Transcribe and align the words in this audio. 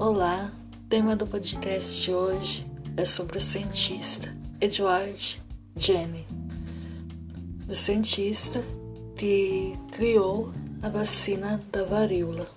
Olá, 0.00 0.52
o 0.76 0.88
tema 0.88 1.16
do 1.16 1.26
podcast 1.26 2.00
de 2.00 2.12
hoje 2.12 2.64
é 2.96 3.04
sobre 3.04 3.36
o 3.36 3.40
cientista 3.40 4.32
Edward 4.60 5.42
Jenner, 5.74 6.24
o 7.68 7.74
cientista 7.74 8.62
que 9.16 9.76
criou 9.90 10.52
a 10.80 10.88
vacina 10.88 11.60
da 11.72 11.82
varíola. 11.82 12.48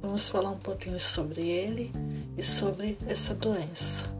Vamos 0.00 0.28
falar 0.28 0.50
um 0.50 0.60
pouquinho 0.60 1.00
sobre 1.00 1.48
ele 1.48 1.90
e 2.38 2.42
sobre 2.44 2.96
essa 3.08 3.34
doença. 3.34 4.15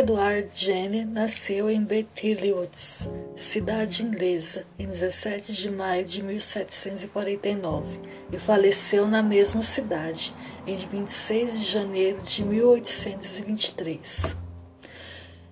Edward 0.00 0.48
Jenner 0.54 1.06
nasceu 1.06 1.70
em 1.70 1.84
Berkeley-Woods, 1.84 3.06
cidade 3.36 4.02
inglesa, 4.02 4.64
em 4.78 4.86
17 4.86 5.52
de 5.52 5.70
maio 5.70 6.06
de 6.06 6.22
1749 6.22 8.00
e 8.32 8.38
faleceu 8.38 9.06
na 9.06 9.22
mesma 9.22 9.62
cidade 9.62 10.34
em 10.66 10.74
26 10.74 11.60
de 11.60 11.66
janeiro 11.66 12.22
de 12.22 12.42
1823. 12.42 14.38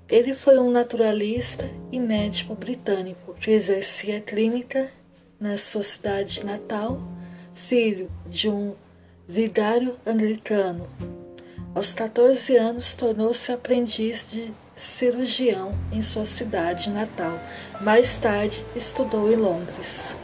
Ele 0.08 0.32
foi 0.32 0.58
um 0.58 0.70
naturalista 0.70 1.68
e 1.92 2.00
médico 2.00 2.54
britânico 2.54 3.34
que 3.34 3.50
exercia 3.50 4.18
clínica 4.18 4.90
na 5.38 5.58
sua 5.58 5.82
cidade 5.82 6.42
natal, 6.42 6.98
filho 7.52 8.10
de 8.26 8.48
um 8.48 8.74
vigário 9.26 9.94
anglicano 10.06 10.88
aos 11.74 11.92
14 11.92 12.56
anos, 12.56 12.94
tornou-se 12.94 13.52
aprendiz 13.52 14.26
de 14.30 14.52
cirurgião 14.74 15.70
em 15.92 16.02
sua 16.02 16.24
cidade 16.24 16.90
natal. 16.90 17.38
Mais 17.80 18.16
tarde, 18.16 18.64
estudou 18.74 19.30
em 19.32 19.36
Londres. 19.36 20.14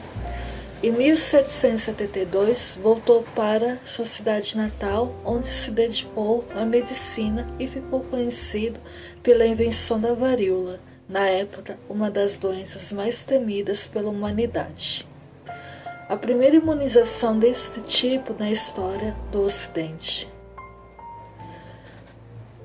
Em 0.83 0.93
1772, 0.93 2.79
voltou 2.83 3.25
para 3.35 3.79
sua 3.87 4.05
cidade 4.05 4.57
natal, 4.57 5.15
onde 5.25 5.47
se 5.47 5.71
dedicou 5.71 6.45
à 6.55 6.65
medicina 6.65 7.47
e 7.59 7.67
ficou 7.67 8.01
conhecido 8.01 8.79
pela 9.23 9.47
invenção 9.47 9.99
da 9.99 10.13
varíola, 10.13 10.79
na 11.09 11.27
época 11.27 11.79
uma 11.89 12.11
das 12.11 12.37
doenças 12.37 12.93
mais 12.93 13.23
temidas 13.23 13.87
pela 13.87 14.11
humanidade. 14.11 15.07
A 16.07 16.17
primeira 16.17 16.57
imunização 16.57 17.39
desse 17.39 17.81
tipo 17.81 18.35
na 18.39 18.51
história 18.51 19.17
do 19.33 19.41
Ocidente. 19.41 20.34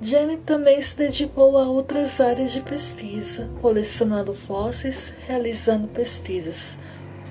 Jenny 0.02 0.38
também 0.38 0.82
se 0.82 0.96
dedicou 0.96 1.58
a 1.58 1.64
outras 1.64 2.22
áreas 2.22 2.54
de 2.54 2.62
pesquisa, 2.62 3.50
colecionando 3.62 4.34
fósseis, 4.34 5.14
realizando 5.28 5.88
pesquisas 5.90 6.80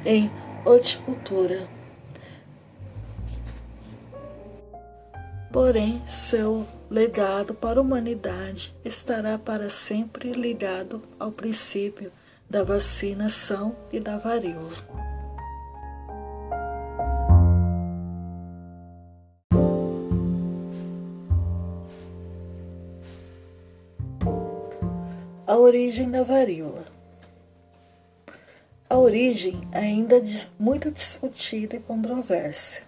em 0.04 0.30
horticultura. 0.64 1.66
Porém, 5.50 6.02
seu 6.06 6.66
legado 6.90 7.54
para 7.54 7.80
a 7.80 7.82
humanidade 7.82 8.74
estará 8.84 9.38
para 9.38 9.70
sempre 9.70 10.32
ligado 10.32 11.02
ao 11.18 11.32
princípio 11.32 12.12
da 12.48 12.62
vacinação 12.62 13.74
e 13.90 13.98
da 13.98 14.18
varíola. 14.18 15.07
Origem 25.68 26.10
da 26.10 26.22
varíola. 26.22 26.84
A 28.88 28.96
origem 28.96 29.60
ainda 29.70 30.16
é 30.16 30.22
muito 30.58 30.90
discutida 30.90 31.76
e 31.76 31.80
controversa. 31.80 32.80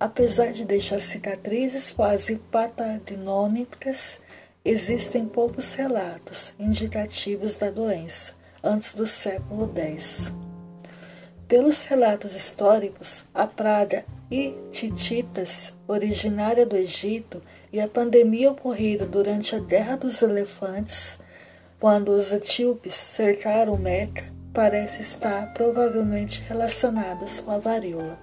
Apesar 0.00 0.50
de 0.50 0.64
deixar 0.64 1.00
cicatrizes 1.00 1.90
quase 1.90 2.36
patagnomônicas, 2.50 4.22
existem 4.64 5.26
poucos 5.26 5.74
relatos 5.74 6.54
indicativos 6.58 7.56
da 7.56 7.70
doença 7.70 8.32
antes 8.62 8.94
do 8.94 9.06
século 9.06 9.70
X. 9.76 10.32
Pelos 11.46 11.84
relatos 11.84 12.34
históricos, 12.34 13.24
a 13.34 13.46
praga 13.46 14.06
Hitititas, 14.30 15.74
originária 15.86 16.64
do 16.64 16.74
Egito, 16.74 17.42
e 17.70 17.80
a 17.80 17.86
pandemia 17.86 18.50
ocorrida 18.50 19.04
durante 19.04 19.54
a 19.54 19.58
Guerra 19.58 19.96
dos 19.96 20.22
Elefantes 20.22 21.18
quando 21.84 22.12
os 22.12 22.32
etíopes 22.32 22.94
cercaram 22.94 23.76
Meca, 23.76 24.24
parece 24.54 25.02
estar 25.02 25.52
provavelmente 25.52 26.42
relacionados 26.48 27.40
com 27.40 27.50
a 27.50 27.58
varíola. 27.58 28.18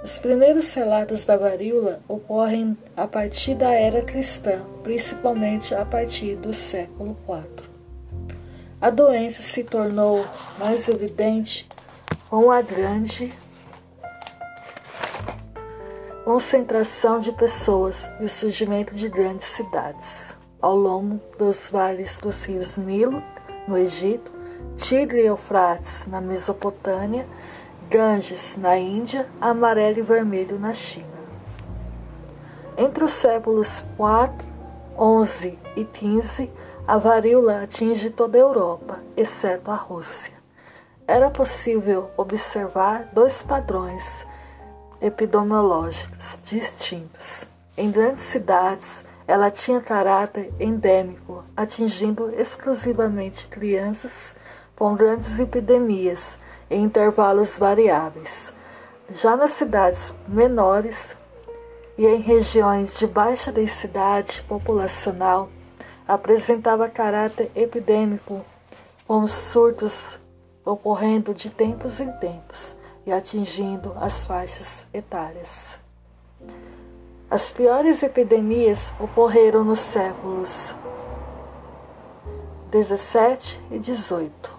Os 0.00 0.16
primeiros 0.16 0.72
relatos 0.74 1.24
da 1.24 1.36
varíola 1.36 2.00
ocorrem 2.06 2.78
a 2.96 3.08
partir 3.08 3.56
da 3.56 3.74
era 3.74 4.00
cristã, 4.00 4.64
principalmente 4.84 5.74
a 5.74 5.84
partir 5.84 6.36
do 6.36 6.54
século 6.54 7.16
IV. 7.28 7.68
A 8.80 8.90
doença 8.90 9.42
se 9.42 9.64
tornou 9.64 10.24
mais 10.56 10.88
evidente 10.88 11.68
com 12.30 12.48
a 12.48 12.62
grande 12.62 13.34
concentração 16.24 17.18
de 17.18 17.32
pessoas 17.32 18.08
e 18.20 18.24
o 18.24 18.30
surgimento 18.30 18.94
de 18.94 19.08
grandes 19.08 19.48
cidades 19.48 20.36
ao 20.64 20.74
longo 20.74 21.20
dos 21.36 21.68
vales 21.68 22.16
dos 22.16 22.42
rios 22.44 22.78
Nilo, 22.78 23.22
no 23.68 23.76
Egito, 23.76 24.32
Tigre 24.78 25.20
e 25.20 25.26
Eufrates, 25.26 26.06
na 26.06 26.22
Mesopotâmia, 26.22 27.28
Ganges, 27.90 28.56
na 28.56 28.74
Índia, 28.78 29.28
amarelo 29.38 29.98
e 29.98 30.00
vermelho, 30.02 30.58
na 30.58 30.72
China. 30.72 31.06
Entre 32.78 33.04
os 33.04 33.12
séculos 33.12 33.84
4, 33.98 34.48
11 34.96 35.58
e 35.76 35.84
15, 35.84 36.50
a 36.88 36.96
varíola 36.96 37.64
atinge 37.64 38.08
toda 38.08 38.38
a 38.38 38.40
Europa, 38.40 39.00
exceto 39.14 39.70
a 39.70 39.76
Rússia. 39.76 40.32
Era 41.06 41.30
possível 41.30 42.08
observar 42.16 43.10
dois 43.12 43.42
padrões 43.42 44.26
epidemiológicos 44.98 46.38
distintos. 46.42 47.46
Em 47.76 47.90
grandes 47.90 48.22
cidades, 48.22 49.04
ela 49.26 49.50
tinha 49.50 49.80
caráter 49.80 50.52
endêmico, 50.60 51.44
atingindo 51.56 52.30
exclusivamente 52.34 53.48
crianças 53.48 54.36
com 54.76 54.94
grandes 54.94 55.38
epidemias 55.38 56.38
em 56.70 56.82
intervalos 56.82 57.56
variáveis. 57.56 58.52
Já 59.10 59.36
nas 59.36 59.52
cidades 59.52 60.12
menores 60.26 61.16
e 61.96 62.06
em 62.06 62.20
regiões 62.20 62.98
de 62.98 63.06
baixa 63.06 63.52
densidade 63.52 64.42
populacional, 64.48 65.48
apresentava 66.06 66.88
caráter 66.88 67.50
epidêmico, 67.54 68.44
com 69.06 69.26
surtos 69.26 70.18
ocorrendo 70.64 71.34
de 71.34 71.50
tempos 71.50 72.00
em 72.00 72.10
tempos 72.12 72.74
e 73.06 73.12
atingindo 73.12 73.94
as 73.96 74.24
faixas 74.24 74.86
etárias. 74.92 75.83
As 77.34 77.50
piores 77.50 78.00
epidemias 78.04 78.92
ocorreram 79.00 79.64
nos 79.64 79.80
séculos 79.80 80.72
17 82.70 83.60
e 83.72 83.78
18. 83.80 84.56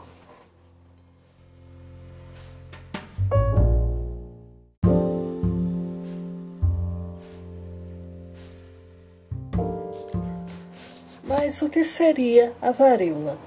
Mas 11.24 11.62
o 11.62 11.70
que 11.70 11.82
seria 11.86 12.52
a 12.62 12.72
varíola? 12.72 13.38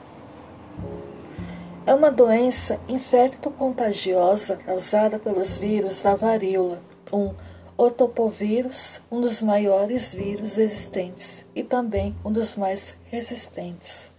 É 1.84 1.92
uma 1.92 2.10
doença 2.10 2.80
infecto-contagiosa 2.88 4.56
causada 4.56 5.18
pelos 5.18 5.58
vírus 5.58 6.00
da 6.00 6.14
varíola, 6.14 6.80
um 7.12 7.34
o 7.78 7.92
topovírus, 7.92 9.00
um 9.08 9.20
dos 9.20 9.40
maiores 9.40 10.12
vírus 10.12 10.58
existentes 10.58 11.46
e 11.54 11.62
também 11.62 12.12
um 12.24 12.32
dos 12.32 12.56
mais 12.56 12.96
resistentes, 13.04 14.12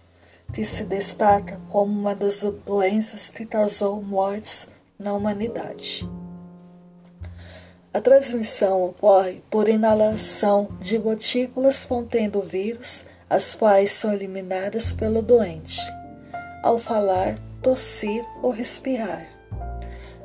que 0.50 0.64
se 0.64 0.82
destaca 0.82 1.60
como 1.68 1.92
uma 1.92 2.14
das 2.14 2.40
doenças 2.64 3.28
que 3.28 3.44
causou 3.44 4.02
mortes 4.02 4.66
na 4.98 5.12
humanidade. 5.12 6.08
A 7.92 8.00
transmissão 8.00 8.82
ocorre 8.82 9.42
por 9.50 9.68
inalação 9.68 10.70
de 10.80 10.96
gotículas 10.96 11.84
contendo 11.84 12.38
o 12.38 12.42
vírus, 12.42 13.04
as 13.28 13.52
quais 13.52 13.90
são 13.90 14.14
eliminadas 14.14 14.90
pelo 14.90 15.20
doente, 15.20 15.78
ao 16.62 16.78
falar, 16.78 17.38
tossir 17.60 18.24
ou 18.42 18.50
respirar. 18.50 19.39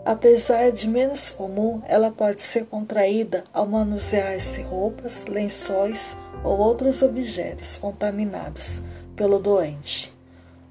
Apesar 0.06 0.72
de 0.72 0.88
menos 0.88 1.32
comum, 1.32 1.82
ela 1.88 2.12
pode 2.12 2.40
ser 2.40 2.68
contraída 2.68 3.44
ao 3.52 3.66
manusear-se 3.66 4.62
roupas, 4.62 5.26
lençóis 5.26 6.16
ou 6.44 6.60
outros 6.60 7.02
objetos 7.02 7.76
contaminados 7.76 8.84
pelo 9.16 9.40
doente. 9.40 10.16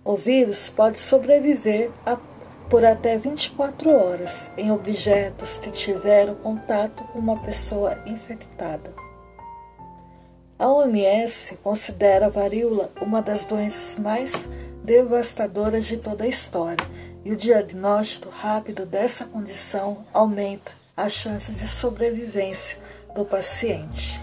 O 0.04 0.14
vírus 0.14 0.70
pode 0.70 1.00
sobreviver 1.00 1.90
a, 2.06 2.16
por 2.70 2.84
até 2.84 3.18
24 3.18 3.90
horas 3.90 4.52
em 4.56 4.70
objetos 4.70 5.58
que 5.58 5.72
tiveram 5.72 6.36
contato 6.36 7.02
com 7.12 7.18
uma 7.18 7.42
pessoa 7.42 7.98
infectada. 8.06 8.94
A 10.56 10.68
OMS 10.68 11.56
considera 11.56 12.26
a 12.26 12.28
varíola 12.28 12.92
uma 13.00 13.20
das 13.20 13.44
doenças 13.44 13.96
mais 13.98 14.48
devastadoras 14.84 15.86
de 15.86 15.96
toda 15.96 16.22
a 16.22 16.28
história, 16.28 16.86
e 17.24 17.32
o 17.32 17.36
diagnóstico 17.36 18.28
rápido 18.28 18.84
dessa 18.84 19.24
condição 19.24 20.04
aumenta 20.12 20.72
as 20.96 21.12
chances 21.12 21.58
de 21.58 21.66
sobrevivência 21.66 22.78
do 23.14 23.24
paciente. 23.24 24.20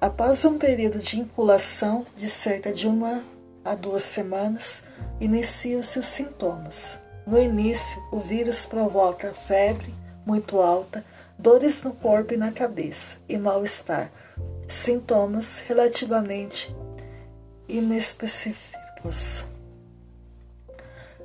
Após 0.00 0.44
um 0.44 0.56
período 0.58 0.98
de 0.98 1.18
inculação 1.18 2.06
de 2.14 2.28
cerca 2.28 2.72
de 2.72 2.86
uma 2.86 3.24
a 3.64 3.74
duas 3.74 4.04
semanas, 4.04 4.84
iniciam-se 5.20 5.98
os 5.98 6.06
sintomas. 6.06 7.00
No 7.26 7.38
início, 7.38 8.00
o 8.12 8.18
vírus 8.18 8.64
provoca 8.64 9.34
febre 9.34 9.92
muito 10.24 10.60
alta, 10.60 11.04
dores 11.38 11.82
no 11.82 11.92
corpo 11.92 12.34
e 12.34 12.36
na 12.36 12.52
cabeça 12.52 13.16
e 13.28 13.36
mal-estar, 13.36 14.12
sintomas 14.68 15.58
relativamente 15.66 16.74
inespecíficos. 17.68 19.44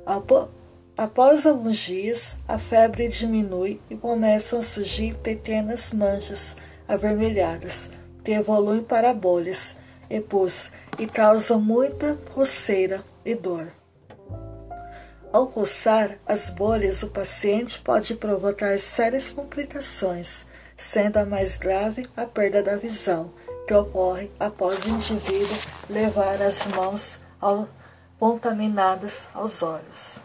Após 0.04 1.46
alguns 1.46 1.78
dias, 1.78 2.36
a 2.46 2.58
febre 2.58 3.08
diminui 3.08 3.80
e 3.88 3.96
começam 3.96 4.58
a 4.58 4.62
surgir 4.62 5.14
pequenas 5.16 5.92
manchas 5.92 6.56
avermelhadas 6.86 7.90
que 8.24 8.32
evoluem 8.32 8.82
para 8.82 9.12
bolhas 9.12 9.76
e 10.08 10.20
pus 10.20 10.70
e 10.98 11.06
causam 11.06 11.60
muita 11.60 12.16
coceira 12.34 13.02
e 13.24 13.34
dor. 13.34 13.72
Ao 15.32 15.46
coçar 15.46 16.18
as 16.26 16.50
bolhas, 16.50 17.02
o 17.02 17.08
paciente 17.08 17.80
pode 17.80 18.14
provocar 18.14 18.78
sérias 18.78 19.30
complicações, 19.30 20.46
sendo 20.76 21.16
a 21.16 21.24
mais 21.24 21.56
grave 21.56 22.06
a 22.14 22.26
perda 22.26 22.62
da 22.62 22.76
visão, 22.76 23.32
que 23.66 23.72
ocorre 23.72 24.30
após 24.38 24.84
o 24.84 24.90
indivíduo 24.90 25.56
levar 25.88 26.42
as 26.42 26.66
mãos 26.66 27.18
ao, 27.40 27.66
contaminadas 28.22 29.28
aos 29.34 29.64
olhos. 29.64 30.20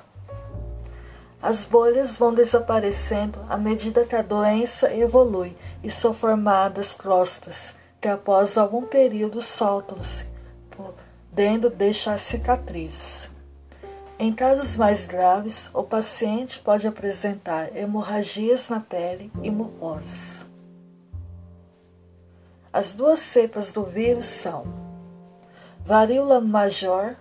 As 1.41 1.65
bolhas 1.65 2.15
vão 2.15 2.31
desaparecendo 2.31 3.44
à 3.49 3.57
medida 3.57 4.05
que 4.05 4.15
a 4.15 4.21
doença 4.21 4.94
evolui 4.94 5.57
e 5.83 5.89
são 5.89 6.13
formadas 6.13 6.94
crostas, 6.94 7.73
que 7.99 8.07
após 8.07 8.55
algum 8.55 8.83
período 8.83 9.41
soltam-se, 9.41 10.27
podendo 10.69 11.71
deixar 11.71 12.19
cicatrizes. 12.19 13.31
Em 14.19 14.31
casos 14.31 14.75
mais 14.75 15.07
graves, 15.07 15.71
o 15.73 15.81
paciente 15.81 16.59
pode 16.59 16.88
apresentar 16.88 17.75
hemorragias 17.75 18.69
na 18.69 18.79
pele 18.79 19.31
e 19.41 19.49
mucosas. 19.49 20.45
As 22.71 22.94
duas 22.94 23.21
cepas 23.21 23.71
do 23.71 23.83
vírus 23.83 24.27
são 24.27 24.65
varíola 25.83 26.39
major 26.39 27.15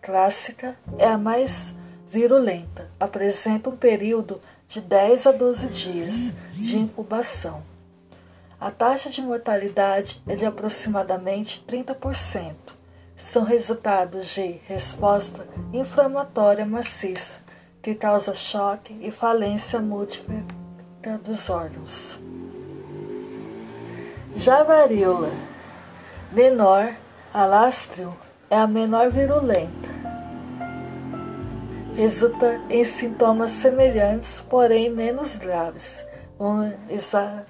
clássica 0.00 0.76
é 0.98 1.06
a 1.06 1.18
mais 1.18 1.72
virulenta, 2.08 2.90
apresenta 2.98 3.70
um 3.70 3.76
período 3.76 4.40
de 4.66 4.80
10 4.80 5.26
a 5.26 5.32
12 5.32 5.66
dias 5.68 6.32
de 6.52 6.78
incubação. 6.78 7.62
A 8.60 8.70
taxa 8.70 9.08
de 9.08 9.22
mortalidade 9.22 10.20
é 10.26 10.34
de 10.34 10.44
aproximadamente 10.44 11.64
30%. 11.68 12.54
São 13.14 13.44
resultados 13.44 14.28
de 14.34 14.60
resposta 14.66 15.46
inflamatória 15.72 16.64
maciça, 16.64 17.40
que 17.82 17.94
causa 17.94 18.34
choque 18.34 18.96
e 19.00 19.10
falência 19.10 19.80
múltipla 19.80 20.42
dos 21.24 21.48
órgãos. 21.48 22.18
Já 24.36 24.60
a 24.60 24.64
varíola 24.64 25.30
menor, 26.32 26.94
alastrio, 27.32 28.14
é 28.50 28.56
a 28.56 28.66
menor 28.66 29.10
virulenta. 29.10 29.88
Resulta 31.94 32.60
em 32.70 32.84
sintomas 32.84 33.50
semelhantes, 33.50 34.40
porém 34.40 34.88
menos 34.88 35.36
graves, 35.36 36.06
um 36.38 36.72
exatema 36.88 37.48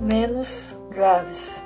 menos 0.00 0.76
graves, 0.90 1.60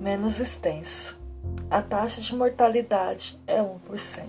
menos 0.00 0.38
extenso. 0.38 1.20
A 1.68 1.82
taxa 1.82 2.20
de 2.20 2.34
mortalidade 2.34 3.38
é 3.46 3.60
1%. 3.60 4.28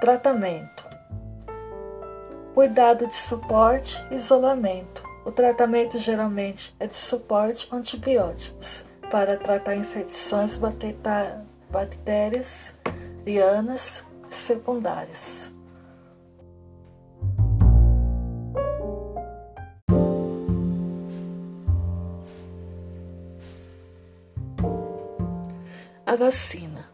Tratamento: 0.00 0.84
Cuidado 2.52 3.06
de 3.06 3.16
suporte, 3.16 4.04
isolamento, 4.10 5.04
o 5.24 5.30
tratamento 5.30 5.98
geralmente 5.98 6.74
é 6.80 6.86
de 6.86 6.96
suporte 6.96 7.68
antibióticos 7.70 8.84
para 9.12 9.36
tratar 9.36 9.76
infecções 9.76 10.58
bactérias 11.70 12.74
lianas 13.26 14.02
secundárias. 14.30 15.50
A 26.06 26.16
vacina. 26.16 26.90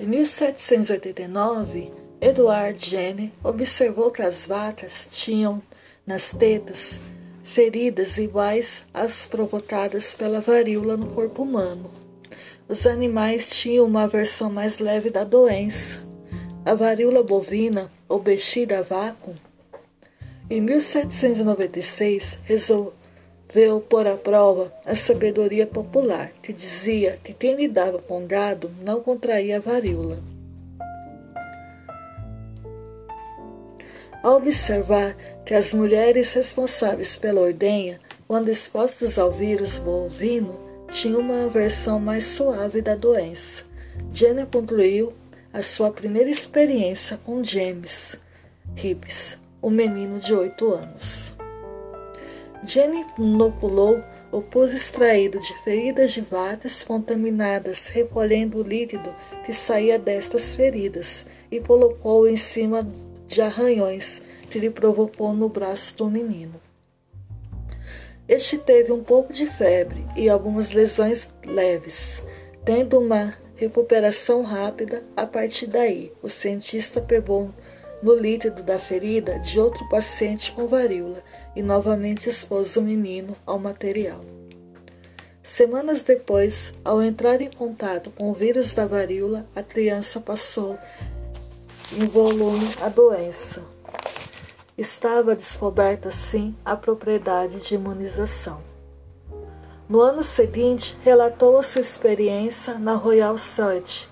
Em 0.00 0.06
1789, 0.06 1.92
Edward 2.22 2.88
Jenner 2.88 3.30
observou 3.42 4.10
que 4.10 4.22
as 4.22 4.46
vacas 4.46 5.06
tinham 5.12 5.62
nas 6.06 6.30
tetas 6.30 6.98
feridas 7.44 8.16
iguais 8.16 8.84
às 8.92 9.26
provocadas 9.26 10.14
pela 10.14 10.40
varíola 10.40 10.96
no 10.96 11.08
corpo 11.08 11.42
humano. 11.42 11.90
Os 12.66 12.86
animais 12.86 13.50
tinham 13.50 13.84
uma 13.84 14.08
versão 14.08 14.50
mais 14.50 14.78
leve 14.78 15.10
da 15.10 15.22
doença. 15.22 15.98
A 16.64 16.74
varíola 16.74 17.22
bovina, 17.22 17.92
ou 18.08 18.18
bexida 18.18 18.82
vácuo, 18.82 19.34
em 20.48 20.60
1796 20.60 22.38
resolveu 22.44 23.80
pôr 23.88 24.06
à 24.06 24.16
prova 24.16 24.72
a 24.84 24.94
sabedoria 24.94 25.66
popular, 25.66 26.32
que 26.42 26.52
dizia 26.52 27.18
que 27.22 27.34
quem 27.34 27.54
lidava 27.54 27.98
com 27.98 28.26
gado 28.26 28.70
não 28.82 29.00
contraía 29.00 29.58
a 29.58 29.60
varíola. 29.60 30.33
Ao 34.24 34.36
observar 34.36 35.14
que 35.44 35.52
as 35.52 35.74
mulheres 35.74 36.32
responsáveis 36.32 37.14
pela 37.14 37.42
ordenha, 37.42 38.00
quando 38.26 38.48
expostas 38.48 39.18
ao 39.18 39.30
vírus 39.30 39.78
bovino, 39.78 40.58
tinham 40.88 41.20
uma 41.20 41.46
versão 41.46 42.00
mais 42.00 42.24
suave 42.24 42.80
da 42.80 42.94
doença. 42.94 43.64
Jenner 44.10 44.46
concluiu 44.46 45.12
a 45.52 45.62
sua 45.62 45.90
primeira 45.90 46.30
experiência 46.30 47.18
com 47.18 47.44
James 47.44 48.18
Hibbs, 48.74 49.38
um 49.62 49.68
menino 49.68 50.18
de 50.18 50.32
8 50.32 50.72
anos. 50.72 51.34
Jenny 52.64 53.04
inoculou 53.18 54.02
o 54.32 54.40
pus 54.40 54.72
extraído 54.72 55.38
de 55.38 55.54
feridas 55.62 56.12
de 56.12 56.22
vacas 56.22 56.82
contaminadas, 56.82 57.88
recolhendo 57.88 58.56
o 58.56 58.62
líquido 58.62 59.14
que 59.44 59.52
saía 59.52 59.98
destas 59.98 60.54
feridas, 60.54 61.26
e 61.50 61.60
colocou 61.60 62.26
em 62.26 62.38
cima 62.38 62.90
de 63.26 63.40
arranhões 63.40 64.22
que 64.50 64.58
lhe 64.58 64.70
provocou 64.70 65.32
no 65.32 65.48
braço 65.48 65.96
do 65.96 66.08
menino. 66.08 66.60
Este 68.26 68.56
teve 68.56 68.90
um 68.90 69.02
pouco 69.02 69.32
de 69.32 69.46
febre 69.46 70.06
e 70.16 70.28
algumas 70.28 70.70
lesões 70.70 71.28
leves, 71.44 72.22
tendo 72.64 72.98
uma 72.98 73.34
recuperação 73.54 74.42
rápida. 74.42 75.02
A 75.16 75.26
partir 75.26 75.66
daí, 75.66 76.12
o 76.22 76.28
cientista 76.28 77.00
pegou 77.00 77.50
no 78.02 78.14
líquido 78.14 78.62
da 78.62 78.78
ferida 78.78 79.38
de 79.38 79.58
outro 79.60 79.88
paciente 79.88 80.52
com 80.52 80.66
varíola 80.66 81.22
e 81.54 81.62
novamente 81.62 82.28
expôs 82.28 82.76
o 82.76 82.82
menino 82.82 83.34
ao 83.46 83.58
material. 83.58 84.24
Semanas 85.42 86.02
depois, 86.02 86.72
ao 86.82 87.02
entrar 87.02 87.42
em 87.42 87.50
contato 87.50 88.10
com 88.10 88.30
o 88.30 88.32
vírus 88.32 88.72
da 88.72 88.86
varíola, 88.86 89.46
a 89.54 89.62
criança 89.62 90.18
passou 90.18 90.78
volume 91.92 92.74
a 92.80 92.88
doença. 92.88 93.62
Estava 94.76 95.36
descoberta, 95.36 96.10
sim, 96.10 96.56
a 96.64 96.74
propriedade 96.74 97.60
de 97.60 97.74
imunização. 97.74 98.60
No 99.88 100.00
ano 100.00 100.24
seguinte, 100.24 100.96
relatou 101.02 101.58
a 101.58 101.62
sua 101.62 101.80
experiência 101.80 102.78
na 102.78 102.94
Royal 102.94 103.36
Society, 103.36 104.08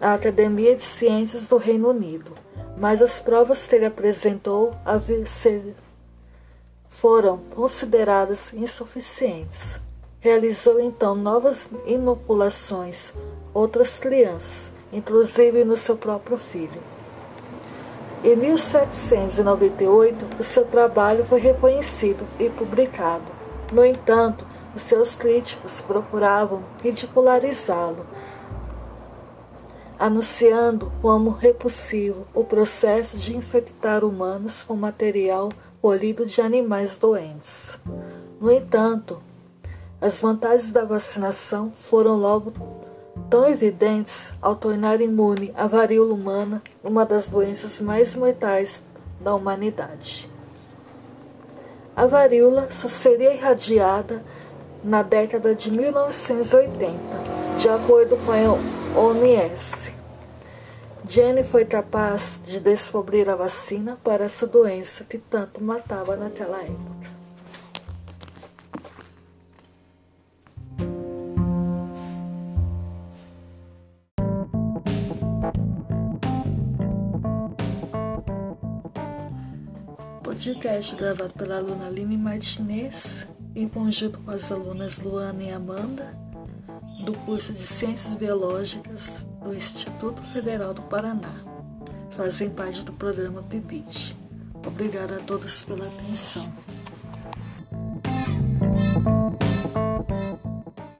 a 0.00 0.14
Academia 0.14 0.74
de 0.74 0.82
Ciências 0.82 1.46
do 1.46 1.56
Reino 1.56 1.90
Unido, 1.90 2.32
mas 2.76 3.00
as 3.00 3.18
provas 3.18 3.66
que 3.66 3.76
ele 3.76 3.86
apresentou 3.86 4.74
foram 6.88 7.38
consideradas 7.54 8.52
insuficientes. 8.52 9.80
Realizou 10.18 10.80
então 10.80 11.14
novas 11.14 11.70
inoculações, 11.86 13.14
outras 13.54 13.98
crianças, 13.98 14.70
inclusive 14.92 15.64
no 15.64 15.76
seu 15.76 15.96
próprio 15.96 16.36
filho. 16.36 16.80
Em 18.22 18.36
1798, 18.36 20.26
o 20.38 20.42
seu 20.42 20.64
trabalho 20.64 21.24
foi 21.24 21.40
reconhecido 21.40 22.26
e 22.38 22.50
publicado. 22.50 23.24
No 23.72 23.82
entanto, 23.84 24.46
os 24.74 24.82
seus 24.82 25.14
críticos 25.14 25.80
procuravam 25.80 26.62
ridicularizá-lo, 26.82 28.04
anunciando 29.98 30.92
como 31.00 31.30
repulsivo 31.30 32.26
o 32.34 32.44
processo 32.44 33.16
de 33.16 33.34
infectar 33.36 34.04
humanos 34.04 34.62
com 34.62 34.76
material 34.76 35.50
colhido 35.80 36.26
de 36.26 36.42
animais 36.42 36.96
doentes. 36.96 37.78
No 38.40 38.52
entanto, 38.52 39.22
as 40.00 40.20
vantagens 40.20 40.72
da 40.72 40.84
vacinação 40.84 41.72
foram 41.74 42.16
logo 42.16 42.52
tão 43.30 43.48
evidentes 43.48 44.32
ao 44.42 44.56
tornar 44.56 45.00
imune 45.00 45.54
a 45.56 45.68
varíola 45.68 46.12
humana 46.12 46.60
uma 46.82 47.06
das 47.06 47.28
doenças 47.28 47.78
mais 47.78 48.16
mortais 48.16 48.82
da 49.20 49.32
humanidade. 49.32 50.28
A 51.94 52.06
varíola 52.06 52.68
só 52.70 52.88
seria 52.88 53.32
irradiada 53.32 54.24
na 54.82 55.02
década 55.02 55.54
de 55.54 55.70
1980, 55.70 56.98
de 57.56 57.68
acordo 57.68 58.16
com 58.26 58.32
a 58.32 58.98
OMS. 59.00 59.94
Jenny 61.06 61.44
foi 61.44 61.64
capaz 61.64 62.40
de 62.44 62.58
descobrir 62.58 63.28
a 63.28 63.36
vacina 63.36 63.96
para 64.02 64.24
essa 64.24 64.46
doença 64.46 65.04
que 65.04 65.18
tanto 65.18 65.62
matava 65.62 66.16
naquela 66.16 66.58
época. 66.62 67.09
Podcast 80.30 80.94
gravado 80.94 81.34
pela 81.34 81.56
aluna 81.56 81.88
Aline 81.88 82.16
Martinez 82.16 83.26
em 83.52 83.68
conjunto 83.68 84.20
com 84.20 84.30
as 84.30 84.52
alunas 84.52 85.00
Luana 85.00 85.42
e 85.42 85.50
Amanda, 85.50 86.16
do 87.04 87.12
curso 87.14 87.52
de 87.52 87.58
Ciências 87.58 88.14
Biológicas 88.14 89.26
do 89.42 89.52
Instituto 89.52 90.22
Federal 90.22 90.72
do 90.72 90.82
Paraná. 90.82 91.34
Fazem 92.10 92.48
parte 92.48 92.84
do 92.84 92.92
programa 92.92 93.42
PIBIT. 93.42 94.16
Obrigada 94.64 95.16
a 95.16 95.20
todos 95.20 95.64
pela 95.64 95.88
atenção. 95.88 96.48